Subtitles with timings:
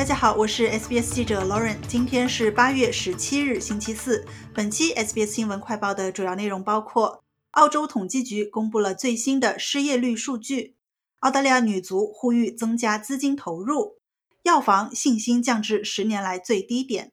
[0.00, 1.76] 大家好，我是 SBS 记者 Lauren。
[1.86, 4.24] 今天是八月十七日，星期四。
[4.54, 10.74] 本期 SBS 新闻快报的主要内容包括：澳洲统计局公布了最新的失业率数据；
[11.18, 13.98] 澳大利亚女足呼吁增加资金投入；
[14.44, 17.12] 药房信心降至十年来最低点。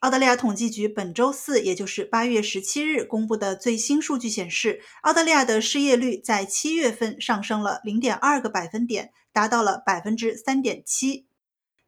[0.00, 11.24] 澳大利亚统计局本周四，也就是八月十七日公布的最新数据显示，澳大利亚的失业率在七月份上升了零点二个百分点，达到了百分之三点七。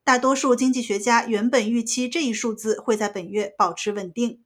[0.05, 4.45] 大多数经济学家原本预期这一数字会在本月保持稳定。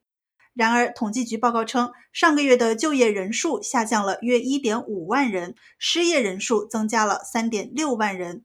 [0.55, 8.45] 然而，统计局报告称，上个月的就业人数下降了约1.5万人，失业人数增加了3.6万人。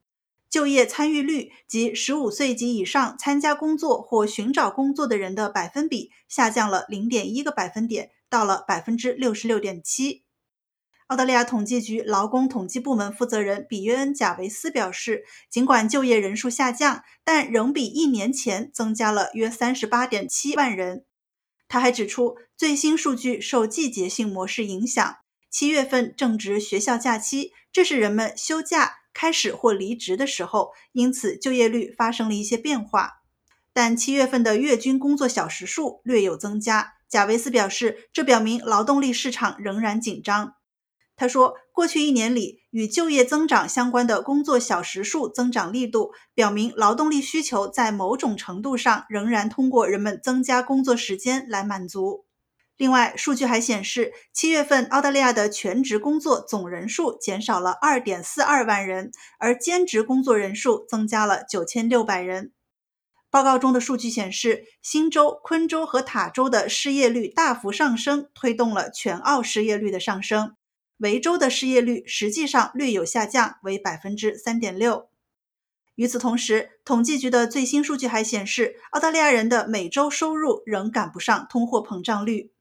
[0.50, 10.23] 就业参与率及15岁及以上参加工作或寻找工作的人的百分比下降了0.1个百分点，到了66.7%。
[11.08, 21.06] 澳大利亚统计局劳工统计部门负责人比约恩·贾维斯表示，尽管就业人数下降，但仍比一年前增加了约三十八点七万人。
[21.68, 25.18] 他还指出，最新数据受季节性模式影响，
[25.50, 33.22] 七月份正值学校假期，这是人们休假开始或离职的时候，因此就业率发生了一些变化。
[33.74, 36.94] 但七月份的月均工作小时数略有增加。
[37.10, 40.56] 贾维斯表示，这表明劳动力市场仍然紧张。
[41.24, 52.26] 他说，过去一年里，与就业增长相关的工作小时数增长力度表明，劳动力需求在某种程度上仍然通过人们增加工作时间来满足。
[52.76, 62.52] 另外，数据还显示，七月份澳大利亚的全职工作总人数减少了2.42万人，而兼职工作人数增加了9600人。
[63.30, 70.58] 报告中的数据显示，新州、昆州和塔州的失业率大幅上升，推动了全澳失业率的上升。
[70.98, 75.10] 维州的失业率实际上略有下降，为百分之三点六。
[75.96, 82.52] 与此同时，统计局的最新数据还显示，澳大利亚人的每周收入仍赶不上通货膨胀率。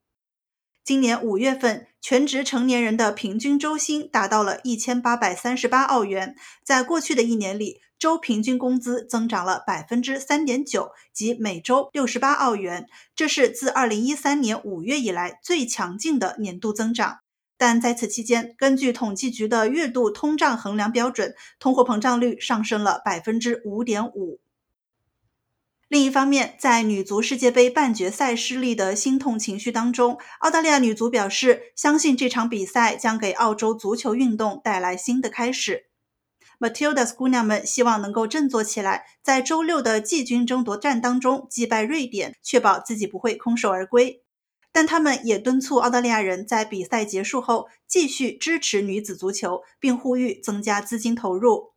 [0.84, 6.34] 今年五月份，全职成年人的平均周薪达到了一千八百三十八澳元。
[6.62, 12.86] 在过去的一年里，周平均工资增长了百分之三点九，即每周六十八澳元。
[13.14, 17.20] 这是自二零一三年五月以来最强劲的年度增长。
[17.62, 24.40] 但在此期间，根据统计局的月度通胀衡量标准，通货膨胀率上升了百分之五点五。
[25.86, 35.84] 另一方面，在女足世界杯半决赛失利的心痛情绪当中，澳大利亚女足表示，相信这场比赛将给澳洲足球运动带来新的开始。
[36.58, 44.21] Matildas 姑娘们希望能够振作起来，在周六的季军争夺战当中击败瑞典，确保自己不会空手而归。
[44.72, 51.72] 但他们也敦促澳大利亚人在比赛结束后继续支持女子足球，并呼吁增加资金投入。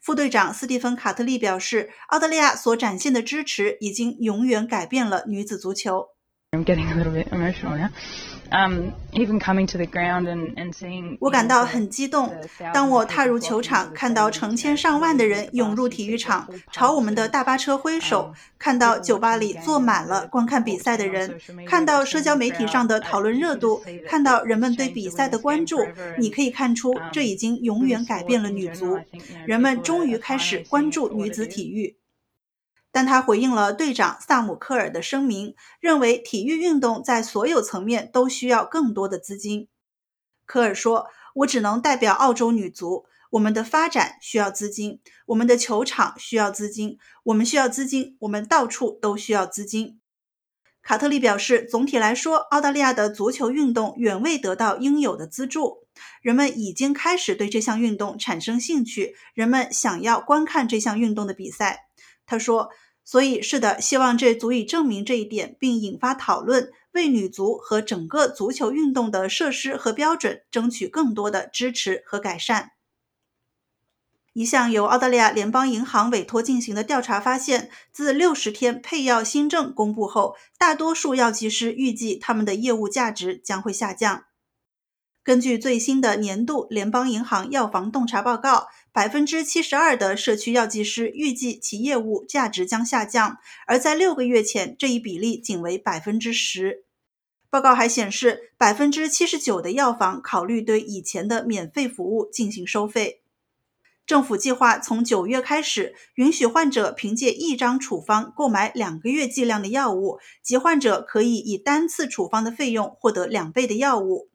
[0.00, 6.08] 副队长斯蒂芬·卡特利表示，澳大利亚所展现的支持已经永远改变了女子足球。
[11.18, 12.32] 我感到很激动。
[12.72, 21.28] 当我踏入球场，看到成千上万的人涌入体育场，朝我们的大巴车挥手；看到酒吧里坐满了观看比赛的人；
[21.66, 25.80] 看到社交媒体上的讨论热度；看到人们对比赛的关注，
[26.16, 29.00] 你可以看出，这已经永远改变了女足。
[29.46, 31.96] 人们终于开始关注女子体育。
[32.94, 39.66] 但他回应了队长萨姆科尔的声明，认为体育运动在所有层面都需要更多的资金。
[40.46, 49.98] 科尔说：“我只能代表澳洲女足，我们的发展需要资金，我们的球场需要资金，我们需要资金，我们到处都需要资金。”
[50.80, 55.78] 卡特利表示，总体来说，澳大利亚的足球运动远未得到应有的资助，
[56.22, 61.88] 人们已经开始对这项运动产生兴趣，人们想要观看这项运动的比赛。
[62.26, 62.70] 他说。
[63.06, 72.70] 所以是的，希望这足以证明这一点，并引发讨论，为女足和整个足球运动的设施和标准争取更多的支持和改善。
[74.32, 84.24] 一项由澳大利亚联邦银行委托进行的调查发现，自六十天配药新政公布后，大多数药剂师预计他们的业务价值将会下降。
[85.24, 96.84] 根据最新的年度联邦银行药房洞察报告，百分之七十二的社区药剂师预计其业务价值将下降，而在六个月前，这一比例仅为百分之十。
[97.48, 103.22] 报告还显示，百分之七十九的药房考虑对以前的免费服务进行收费。
[104.04, 114.28] 政府计划从九月开始，允许患者凭借一张处方购买两个月剂量的药物，即患者可以以单次处方的费用获得两倍的药物。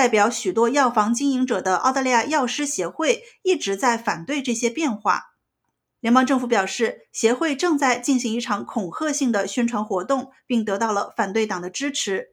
[0.00, 5.34] 代表许多药房经营者的澳大利亚药师协会一直在反对这些变化。
[6.00, 12.28] 联邦政府表示，协会正在进行一场恐吓性的宣传活动，并得到了反对党的支持。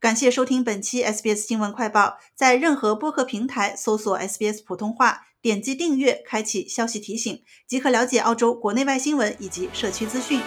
[0.00, 10.40] 感谢收听本期 SBS 新闻快报，在任何播客平台搜索 SBS 普通话，点击订阅，开启消息提醒，即可了解澳洲国内外新闻以及社区资讯。